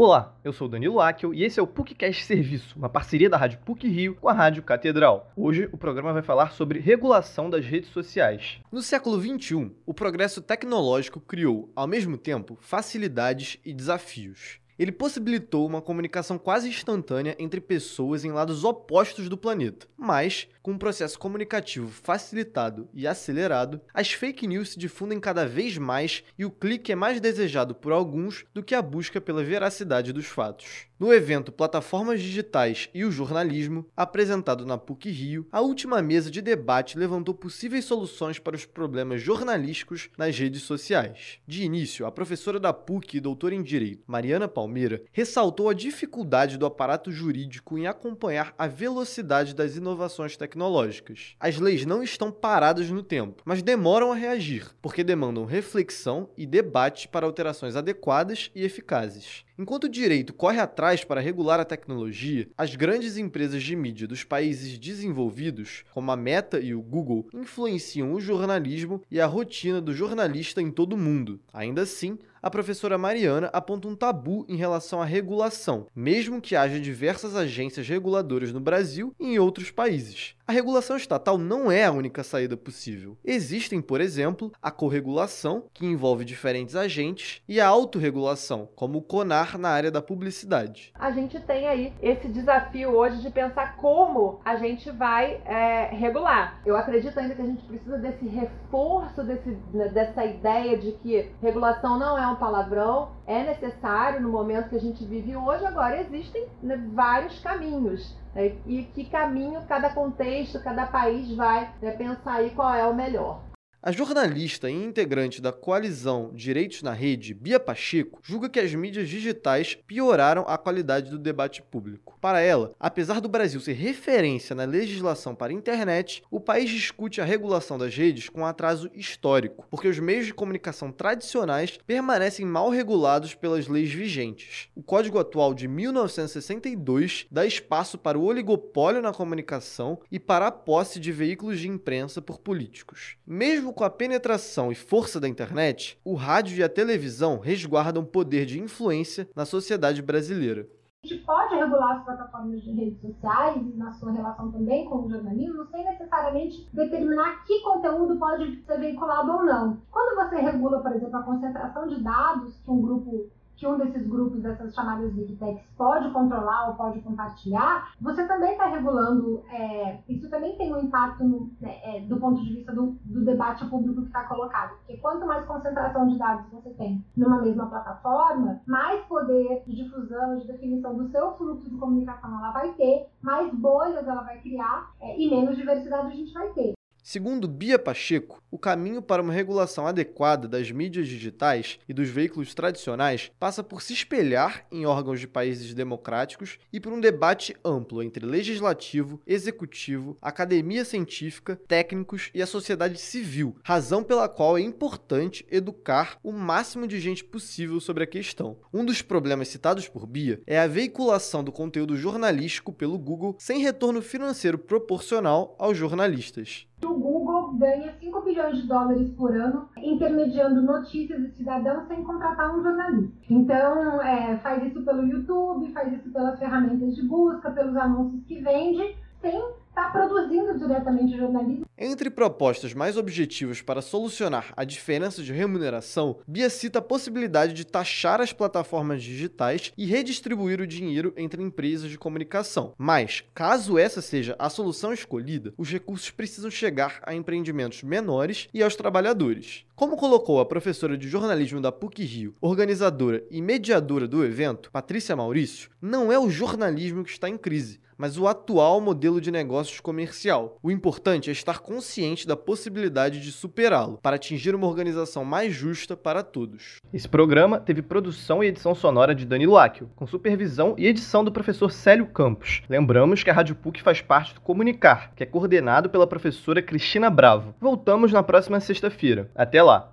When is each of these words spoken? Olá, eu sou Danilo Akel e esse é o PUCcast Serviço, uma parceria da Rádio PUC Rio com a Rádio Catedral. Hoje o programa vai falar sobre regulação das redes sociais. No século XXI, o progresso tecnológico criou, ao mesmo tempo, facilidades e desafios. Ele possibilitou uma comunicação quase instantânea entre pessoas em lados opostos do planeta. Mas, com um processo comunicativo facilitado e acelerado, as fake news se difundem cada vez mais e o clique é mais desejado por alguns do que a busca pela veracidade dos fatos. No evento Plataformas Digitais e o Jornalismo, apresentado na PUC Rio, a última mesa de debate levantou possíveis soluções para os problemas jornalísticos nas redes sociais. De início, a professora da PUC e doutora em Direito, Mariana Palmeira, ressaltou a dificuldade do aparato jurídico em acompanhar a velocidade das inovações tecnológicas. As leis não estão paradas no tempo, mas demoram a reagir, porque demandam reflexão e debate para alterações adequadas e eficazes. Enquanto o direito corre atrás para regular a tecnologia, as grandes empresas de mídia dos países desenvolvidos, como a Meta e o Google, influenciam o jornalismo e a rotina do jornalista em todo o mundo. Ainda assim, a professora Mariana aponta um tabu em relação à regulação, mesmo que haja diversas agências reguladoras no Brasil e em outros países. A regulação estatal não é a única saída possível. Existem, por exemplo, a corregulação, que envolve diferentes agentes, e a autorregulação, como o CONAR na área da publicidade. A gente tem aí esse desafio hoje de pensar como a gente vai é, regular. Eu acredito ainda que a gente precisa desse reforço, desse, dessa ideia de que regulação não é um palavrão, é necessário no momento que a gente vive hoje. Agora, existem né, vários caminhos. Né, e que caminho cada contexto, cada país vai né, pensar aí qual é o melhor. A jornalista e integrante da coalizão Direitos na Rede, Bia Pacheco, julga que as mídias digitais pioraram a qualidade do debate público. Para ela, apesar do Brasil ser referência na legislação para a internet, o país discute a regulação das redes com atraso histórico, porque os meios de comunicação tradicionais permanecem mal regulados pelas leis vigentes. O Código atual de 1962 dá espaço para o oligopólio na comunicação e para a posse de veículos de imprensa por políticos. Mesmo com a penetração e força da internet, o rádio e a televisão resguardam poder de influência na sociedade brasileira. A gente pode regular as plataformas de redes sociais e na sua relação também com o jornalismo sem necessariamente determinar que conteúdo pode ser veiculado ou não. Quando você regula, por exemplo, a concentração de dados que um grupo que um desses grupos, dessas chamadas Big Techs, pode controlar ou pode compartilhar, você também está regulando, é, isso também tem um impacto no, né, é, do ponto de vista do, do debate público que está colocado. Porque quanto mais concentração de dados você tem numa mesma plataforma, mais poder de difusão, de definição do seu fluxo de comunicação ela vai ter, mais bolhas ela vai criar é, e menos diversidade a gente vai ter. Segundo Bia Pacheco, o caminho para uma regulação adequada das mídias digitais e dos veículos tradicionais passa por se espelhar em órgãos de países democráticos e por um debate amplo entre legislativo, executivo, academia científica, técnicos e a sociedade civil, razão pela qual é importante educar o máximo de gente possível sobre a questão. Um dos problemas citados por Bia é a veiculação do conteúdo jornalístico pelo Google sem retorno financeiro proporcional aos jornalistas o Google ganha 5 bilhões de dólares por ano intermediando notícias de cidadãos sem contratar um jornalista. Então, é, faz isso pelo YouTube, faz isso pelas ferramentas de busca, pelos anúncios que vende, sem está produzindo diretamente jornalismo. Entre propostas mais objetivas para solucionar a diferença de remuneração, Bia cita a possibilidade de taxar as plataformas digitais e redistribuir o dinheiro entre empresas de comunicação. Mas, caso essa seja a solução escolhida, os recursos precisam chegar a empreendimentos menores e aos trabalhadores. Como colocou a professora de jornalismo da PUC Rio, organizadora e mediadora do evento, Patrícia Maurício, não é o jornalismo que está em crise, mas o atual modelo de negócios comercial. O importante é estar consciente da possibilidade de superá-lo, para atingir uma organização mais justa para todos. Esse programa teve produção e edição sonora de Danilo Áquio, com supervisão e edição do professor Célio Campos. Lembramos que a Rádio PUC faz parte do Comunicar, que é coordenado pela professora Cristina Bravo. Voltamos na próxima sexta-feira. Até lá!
Olá, 0.00 0.38
eu 0.44 0.52
sou 0.52 0.68
Danilo 0.68 1.00
Akel 1.00 1.34
e 1.34 1.42
esse 1.42 1.58
é 1.58 1.62
o 1.62 1.66
PUCcast 1.66 2.22
Serviço, 2.22 2.78
uma 2.78 2.88
parceria 2.88 3.28
da 3.28 3.36
Rádio 3.36 3.58
PUC 3.64 3.88
Rio 3.88 4.14
com 4.14 4.28
a 4.28 4.32
Rádio 4.32 4.62
Catedral. 4.62 5.32
Hoje 5.36 5.68
o 5.72 5.76
programa 5.76 6.12
vai 6.12 6.22
falar 6.22 6.52
sobre 6.52 6.78
regulação 6.78 7.50
das 7.50 7.66
redes 7.66 7.90
sociais. 7.90 8.60
No 8.70 8.80
século 8.80 9.20
XXI, 9.20 9.72
o 9.84 9.92
progresso 9.92 10.40
tecnológico 10.40 11.18
criou, 11.18 11.72
ao 11.74 11.88
mesmo 11.88 12.16
tempo, 12.16 12.56
facilidades 12.60 13.58
e 13.64 13.74
desafios. 13.74 14.60
Ele 14.78 14.92
possibilitou 14.92 15.66
uma 15.66 15.82
comunicação 15.82 16.38
quase 16.38 16.68
instantânea 16.68 17.34
entre 17.38 17.60
pessoas 17.60 18.24
em 18.24 18.30
lados 18.30 18.62
opostos 18.62 19.28
do 19.28 19.36
planeta. 19.36 19.88
Mas, 19.96 20.48
com 20.62 20.72
um 20.72 20.78
processo 20.78 21.18
comunicativo 21.18 21.88
facilitado 21.88 22.88
e 22.94 23.06
acelerado, 23.06 23.80
as 23.92 24.12
fake 24.12 24.46
news 24.46 24.70
se 24.70 24.78
difundem 24.78 25.18
cada 25.18 25.46
vez 25.46 25.76
mais 25.76 26.22
e 26.38 26.44
o 26.44 26.50
clique 26.50 26.92
é 26.92 26.94
mais 26.94 27.20
desejado 27.20 27.74
por 27.74 27.92
alguns 27.92 28.44
do 28.54 28.62
que 28.62 28.74
a 28.74 28.82
busca 28.82 29.20
pela 29.20 29.42
veracidade 29.42 30.12
dos 30.12 30.26
fatos. 30.26 30.87
No 31.00 31.14
evento 31.14 31.52
Plataformas 31.52 32.20
Digitais 32.20 32.90
e 32.92 33.04
o 33.04 33.12
Jornalismo, 33.12 33.86
apresentado 33.96 34.66
na 34.66 34.76
PUC 34.76 35.08
Rio, 35.08 35.46
a 35.52 35.60
última 35.60 36.02
mesa 36.02 36.28
de 36.28 36.42
debate 36.42 36.98
levantou 36.98 37.32
possíveis 37.32 37.84
soluções 37.84 38.40
para 38.40 38.56
os 38.56 38.66
problemas 38.66 39.22
jornalísticos 39.22 40.10
nas 40.18 40.36
redes 40.36 40.62
sociais. 40.62 41.38
De 41.46 41.62
início, 41.62 42.04
a 42.04 42.10
professora 42.10 42.58
da 42.58 42.72
PUC 42.72 43.16
e 43.18 43.20
doutora 43.20 43.54
em 43.54 43.62
Direito, 43.62 44.02
Mariana 44.08 44.48
Palmeira, 44.48 45.00
ressaltou 45.12 45.68
a 45.68 45.74
dificuldade 45.74 46.58
do 46.58 46.66
aparato 46.66 47.12
jurídico 47.12 47.78
em 47.78 47.86
acompanhar 47.86 48.52
a 48.58 48.66
velocidade 48.66 49.54
das 49.54 49.76
inovações 49.76 50.36
tecnológicas. 50.36 51.36
As 51.38 51.58
leis 51.58 51.86
não 51.86 52.02
estão 52.02 52.32
paradas 52.32 52.90
no 52.90 53.04
tempo, 53.04 53.40
mas 53.44 53.62
demoram 53.62 54.10
a 54.10 54.16
reagir, 54.16 54.66
porque 54.82 55.04
demandam 55.04 55.44
reflexão 55.44 56.28
e 56.36 56.44
debate 56.44 57.06
para 57.06 57.24
alterações 57.24 57.76
adequadas 57.76 58.50
e 58.52 58.64
eficazes. 58.64 59.46
Enquanto 59.58 59.84
o 59.84 59.88
direito 59.88 60.32
corre 60.32 60.60
atrás 60.60 61.02
para 61.02 61.20
regular 61.20 61.58
a 61.58 61.64
tecnologia, 61.64 62.48
as 62.56 62.76
grandes 62.76 63.18
empresas 63.18 63.60
de 63.60 63.74
mídia 63.74 64.06
dos 64.06 64.22
países 64.22 64.78
desenvolvidos, 64.78 65.84
como 65.92 66.12
a 66.12 66.16
Meta 66.16 66.60
e 66.60 66.72
o 66.72 66.80
Google, 66.80 67.26
influenciam 67.34 68.12
o 68.12 68.20
jornalismo 68.20 69.02
e 69.10 69.20
a 69.20 69.26
rotina 69.26 69.80
do 69.80 69.92
jornalista 69.92 70.62
em 70.62 70.70
todo 70.70 70.92
o 70.92 70.96
mundo. 70.96 71.40
Ainda 71.52 71.82
assim, 71.82 72.16
a 72.42 72.50
professora 72.50 72.96
Mariana 72.96 73.50
aponta 73.52 73.88
um 73.88 73.96
tabu 73.96 74.44
em 74.48 74.56
relação 74.56 75.02
à 75.02 75.04
regulação, 75.04 75.86
mesmo 75.94 76.40
que 76.40 76.54
haja 76.54 76.78
diversas 76.78 77.34
agências 77.34 77.88
reguladoras 77.88 78.52
no 78.52 78.60
Brasil 78.60 79.14
e 79.18 79.34
em 79.34 79.38
outros 79.38 79.70
países. 79.70 80.34
A 80.46 80.52
regulação 80.52 80.96
estatal 80.96 81.36
não 81.36 81.70
é 81.70 81.84
a 81.84 81.92
única 81.92 82.24
saída 82.24 82.56
possível. 82.56 83.18
Existem, 83.22 83.82
por 83.82 84.00
exemplo, 84.00 84.50
a 84.62 84.70
corregulação, 84.70 85.64
que 85.74 85.84
envolve 85.84 86.24
diferentes 86.24 86.74
agentes, 86.74 87.42
e 87.46 87.60
a 87.60 87.68
autorregulação, 87.68 88.66
como 88.74 88.98
o 88.98 89.02
CONAR 89.02 89.58
na 89.58 89.68
área 89.68 89.90
da 89.90 90.00
publicidade. 90.00 90.90
A 90.94 91.10
gente 91.10 91.38
tem 91.40 91.68
aí 91.68 91.92
esse 92.00 92.28
desafio 92.28 92.90
hoje 92.90 93.20
de 93.20 93.28
pensar 93.30 93.76
como 93.76 94.40
a 94.42 94.56
gente 94.56 94.90
vai 94.90 95.42
é, 95.44 95.90
regular. 95.92 96.62
Eu 96.64 96.76
acredito 96.76 97.18
ainda 97.18 97.34
que 97.34 97.42
a 97.42 97.46
gente 97.46 97.64
precisa 97.64 97.98
desse 97.98 98.26
reforço, 98.26 99.22
desse, 99.24 99.50
dessa 99.92 100.24
ideia 100.24 100.78
de 100.78 100.92
que 100.92 101.30
regulação 101.42 101.98
não 101.98 102.16
é 102.16 102.27
um 102.30 102.36
palavrão, 102.36 103.10
é 103.26 103.42
necessário 103.42 104.20
no 104.20 104.28
momento 104.28 104.68
que 104.68 104.76
a 104.76 104.80
gente 104.80 105.04
vive 105.04 105.36
hoje. 105.36 105.64
Agora, 105.64 106.00
existem 106.00 106.46
né, 106.62 106.76
vários 106.92 107.38
caminhos. 107.40 108.16
Né, 108.34 108.56
e 108.66 108.84
que 108.84 109.04
caminho 109.04 109.62
cada 109.68 109.90
contexto, 109.90 110.62
cada 110.62 110.86
país 110.86 111.34
vai 111.34 111.72
né, 111.80 111.92
pensar 111.92 112.34
aí 112.34 112.50
qual 112.50 112.72
é 112.74 112.86
o 112.86 112.94
melhor. 112.94 113.40
A 113.88 113.90
jornalista 113.90 114.68
e 114.68 114.74
integrante 114.74 115.40
da 115.40 115.50
coalizão 115.50 116.30
Direitos 116.34 116.82
na 116.82 116.92
Rede, 116.92 117.32
Bia 117.32 117.58
Pacheco, 117.58 118.20
julga 118.22 118.46
que 118.46 118.60
as 118.60 118.74
mídias 118.74 119.08
digitais 119.08 119.78
pioraram 119.86 120.44
a 120.46 120.58
qualidade 120.58 121.10
do 121.10 121.18
debate 121.18 121.62
público. 121.62 122.18
Para 122.20 122.38
ela, 122.38 122.74
apesar 122.78 123.18
do 123.18 123.30
Brasil 123.30 123.58
ser 123.62 123.72
referência 123.72 124.54
na 124.54 124.64
legislação 124.66 125.34
para 125.34 125.52
a 125.52 125.56
internet, 125.56 126.22
o 126.30 126.38
país 126.38 126.68
discute 126.68 127.22
a 127.22 127.24
regulação 127.24 127.78
das 127.78 127.96
redes 127.96 128.28
com 128.28 128.44
atraso 128.44 128.90
histórico, 128.92 129.66
porque 129.70 129.88
os 129.88 129.98
meios 129.98 130.26
de 130.26 130.34
comunicação 130.34 130.92
tradicionais 130.92 131.78
permanecem 131.86 132.44
mal 132.44 132.68
regulados 132.68 133.34
pelas 133.34 133.68
leis 133.68 133.90
vigentes. 133.90 134.68
O 134.74 134.82
Código 134.82 135.18
atual 135.18 135.54
de 135.54 135.66
1962 135.66 137.26
dá 137.30 137.46
espaço 137.46 137.96
para 137.96 138.18
o 138.18 138.24
oligopólio 138.24 139.00
na 139.00 139.14
comunicação 139.14 139.98
e 140.12 140.20
para 140.20 140.48
a 140.48 140.52
posse 140.52 141.00
de 141.00 141.10
veículos 141.10 141.58
de 141.58 141.68
imprensa 141.68 142.20
por 142.20 142.38
políticos. 142.38 143.16
Mesmo 143.26 143.77
com 143.78 143.84
a 143.84 143.90
penetração 143.90 144.72
e 144.72 144.74
força 144.74 145.20
da 145.20 145.28
internet, 145.28 146.00
o 146.04 146.14
rádio 146.14 146.58
e 146.58 146.64
a 146.64 146.68
televisão 146.68 147.38
resguardam 147.38 148.04
poder 148.04 148.44
de 148.44 148.60
influência 148.60 149.30
na 149.36 149.44
sociedade 149.44 150.02
brasileira. 150.02 150.66
A 151.04 151.06
gente 151.06 151.24
pode 151.24 151.54
regular 151.54 151.98
as 151.98 152.04
plataformas 152.04 152.60
de 152.60 152.72
redes 152.72 153.00
sociais 153.00 153.56
e 153.56 153.76
na 153.76 153.92
sua 153.92 154.10
relação 154.10 154.50
também 154.50 154.84
com 154.84 155.06
o 155.06 155.08
jornalismo 155.08 155.64
sem 155.70 155.84
necessariamente 155.84 156.68
determinar 156.72 157.44
que 157.44 157.60
conteúdo 157.60 158.18
pode 158.18 158.64
ser 158.64 158.80
veiculado 158.80 159.30
ou 159.30 159.44
não. 159.44 159.80
Quando 159.92 160.16
você 160.16 160.40
regula, 160.40 160.80
por 160.80 160.90
exemplo, 160.90 161.16
a 161.16 161.22
concentração 161.22 161.86
de 161.86 162.02
dados 162.02 162.56
que 162.56 162.70
um 162.72 162.82
grupo 162.82 163.30
que 163.58 163.66
um 163.66 163.76
desses 163.76 164.06
grupos, 164.06 164.40
dessas 164.40 164.72
chamadas 164.72 165.12
Big 165.12 165.36
Techs, 165.36 165.66
pode 165.76 166.10
controlar 166.10 166.68
ou 166.68 166.76
pode 166.76 167.00
compartilhar, 167.00 167.92
você 168.00 168.26
também 168.26 168.52
está 168.52 168.66
regulando, 168.66 169.42
é, 169.50 169.98
isso 170.08 170.30
também 170.30 170.56
tem 170.56 170.72
um 170.72 170.78
impacto 170.78 171.24
no, 171.24 171.50
né, 171.60 171.78
é, 171.82 172.00
do 172.00 172.16
ponto 172.18 172.40
de 172.40 172.54
vista 172.54 172.72
do, 172.72 172.96
do 173.04 173.24
debate 173.24 173.66
público 173.66 174.02
que 174.02 174.06
está 174.06 174.24
colocado. 174.24 174.76
Porque 174.78 174.96
quanto 174.98 175.26
mais 175.26 175.44
concentração 175.44 176.06
de 176.06 176.16
dados 176.16 176.50
você 176.52 176.70
tem 176.70 177.04
numa 177.16 177.42
mesma 177.42 177.66
plataforma, 177.66 178.60
mais 178.64 179.04
poder 179.06 179.64
de 179.66 179.74
difusão, 179.74 180.38
de 180.38 180.46
definição 180.46 180.96
do 180.96 181.08
seu 181.10 181.36
fluxo 181.36 181.68
de 181.68 181.76
comunicação 181.76 182.30
ela 182.38 182.52
vai 182.52 182.72
ter, 182.74 183.08
mais 183.20 183.52
bolhas 183.52 184.06
ela 184.06 184.22
vai 184.22 184.38
criar 184.40 184.92
é, 185.00 185.20
e 185.20 185.28
menos 185.28 185.56
diversidade 185.56 186.12
a 186.12 186.16
gente 186.16 186.32
vai 186.32 186.48
ter. 186.50 186.77
Segundo 187.10 187.48
Bia 187.48 187.78
Pacheco, 187.78 188.42
o 188.50 188.58
caminho 188.58 189.00
para 189.00 189.22
uma 189.22 189.32
regulação 189.32 189.86
adequada 189.86 190.46
das 190.46 190.70
mídias 190.70 191.08
digitais 191.08 191.78
e 191.88 191.94
dos 191.94 192.10
veículos 192.10 192.52
tradicionais 192.52 193.32
passa 193.40 193.64
por 193.64 193.80
se 193.80 193.94
espelhar 193.94 194.66
em 194.70 194.84
órgãos 194.84 195.18
de 195.18 195.26
países 195.26 195.72
democráticos 195.72 196.58
e 196.70 196.78
por 196.78 196.92
um 196.92 197.00
debate 197.00 197.56
amplo 197.64 198.02
entre 198.02 198.26
legislativo, 198.26 199.22
executivo, 199.26 200.18
academia 200.20 200.84
científica, 200.84 201.58
técnicos 201.66 202.28
e 202.34 202.42
a 202.42 202.46
sociedade 202.46 202.98
civil, 202.98 203.56
razão 203.64 204.04
pela 204.04 204.28
qual 204.28 204.58
é 204.58 204.60
importante 204.60 205.46
educar 205.50 206.18
o 206.22 206.30
máximo 206.30 206.86
de 206.86 207.00
gente 207.00 207.24
possível 207.24 207.80
sobre 207.80 208.04
a 208.04 208.06
questão. 208.06 208.58
Um 208.70 208.84
dos 208.84 209.00
problemas 209.00 209.48
citados 209.48 209.88
por 209.88 210.06
Bia 210.06 210.42
é 210.46 210.58
a 210.58 210.66
veiculação 210.66 211.42
do 211.42 211.52
conteúdo 211.52 211.96
jornalístico 211.96 212.70
pelo 212.70 212.98
Google 212.98 213.34
sem 213.38 213.62
retorno 213.62 214.02
financeiro 214.02 214.58
proporcional 214.58 215.56
aos 215.58 215.74
jornalistas 215.74 216.68
o 216.86 216.94
Google 216.94 217.54
ganha 217.54 217.92
5 217.98 218.20
bilhões 218.22 218.58
de 218.58 218.66
dólares 218.66 219.10
por 219.14 219.34
ano 219.34 219.68
intermediando 219.76 220.62
notícias 220.62 221.20
de 221.22 221.32
cidadãos 221.32 221.88
sem 221.88 222.02
contratar 222.04 222.56
um 222.56 222.62
jornalista. 222.62 223.16
Então, 223.28 224.00
é, 224.02 224.36
faz 224.38 224.64
isso 224.64 224.84
pelo 224.84 225.04
YouTube, 225.04 225.72
faz 225.72 225.92
isso 225.92 226.10
pelas 226.10 226.38
ferramentas 226.38 226.94
de 226.94 227.02
busca, 227.02 227.50
pelos 227.50 227.76
anúncios 227.76 228.24
que 228.24 228.40
vende, 228.40 228.96
sem 229.20 229.42
está 229.78 229.90
produzindo 229.90 230.58
diretamente 230.58 231.16
jornalismo. 231.16 231.66
Entre 231.78 232.10
propostas 232.10 232.74
mais 232.74 232.96
objetivas 232.96 233.62
para 233.62 233.80
solucionar 233.80 234.52
a 234.56 234.64
diferença 234.64 235.22
de 235.22 235.32
remuneração, 235.32 236.18
Bia 236.26 236.50
cita 236.50 236.80
a 236.80 236.82
possibilidade 236.82 237.54
de 237.54 237.64
taxar 237.64 238.20
as 238.20 238.32
plataformas 238.32 239.02
digitais 239.02 239.72
e 239.78 239.86
redistribuir 239.86 240.60
o 240.60 240.66
dinheiro 240.66 241.12
entre 241.16 241.42
empresas 241.42 241.90
de 241.90 241.98
comunicação. 241.98 242.74
Mas, 242.76 243.24
caso 243.32 243.78
essa 243.78 244.02
seja 244.02 244.34
a 244.38 244.50
solução 244.50 244.92
escolhida, 244.92 245.54
os 245.56 245.70
recursos 245.70 246.10
precisam 246.10 246.50
chegar 246.50 247.00
a 247.04 247.14
empreendimentos 247.14 247.82
menores 247.84 248.48
e 248.52 248.62
aos 248.62 248.74
trabalhadores. 248.74 249.64
Como 249.76 249.96
colocou 249.96 250.40
a 250.40 250.46
professora 250.46 250.98
de 250.98 251.08
jornalismo 251.08 251.60
da 251.60 251.70
PUC 251.70 252.02
Rio, 252.04 252.34
organizadora 252.40 253.22
e 253.30 253.40
mediadora 253.40 254.08
do 254.08 254.24
evento, 254.24 254.72
Patrícia 254.72 255.14
Maurício, 255.14 255.70
não 255.80 256.10
é 256.10 256.18
o 256.18 256.28
jornalismo 256.28 257.04
que 257.04 257.10
está 257.10 257.28
em 257.28 257.36
crise, 257.36 257.78
mas 257.98 258.16
o 258.16 258.28
atual 258.28 258.80
modelo 258.80 259.20
de 259.20 259.30
negócios 259.68 259.80
comercial. 259.80 260.58
O 260.62 260.70
importante 260.70 261.28
é 261.28 261.32
estar 261.32 261.60
consciente 261.60 262.26
da 262.26 262.36
possibilidade 262.36 263.20
de 263.20 263.30
superá-lo, 263.30 263.98
para 264.02 264.16
atingir 264.16 264.54
uma 264.54 264.66
organização 264.66 265.24
mais 265.24 265.52
justa 265.52 265.96
para 265.96 266.22
todos. 266.22 266.76
Esse 266.92 267.08
programa 267.08 267.60
teve 267.60 267.82
produção 267.82 268.42
e 268.42 268.46
edição 268.46 268.74
sonora 268.74 269.14
de 269.14 269.26
Danilo 269.26 269.56
Áquio, 269.56 269.90
com 269.94 270.06
supervisão 270.06 270.74
e 270.78 270.86
edição 270.86 271.22
do 271.22 271.32
professor 271.32 271.70
Célio 271.70 272.06
Campos. 272.06 272.62
Lembramos 272.68 273.22
que 273.22 273.30
a 273.30 273.34
Rádio 273.34 273.54
PUC 273.54 273.82
faz 273.82 274.00
parte 274.00 274.34
do 274.34 274.40
Comunicar, 274.40 275.12
que 275.14 275.22
é 275.22 275.26
coordenado 275.26 275.90
pela 275.90 276.06
professora 276.06 276.62
Cristina 276.62 277.10
Bravo. 277.10 277.54
Voltamos 277.60 278.12
na 278.12 278.22
próxima 278.22 278.60
sexta-feira. 278.60 279.30
Até 279.34 279.62
lá! 279.62 279.92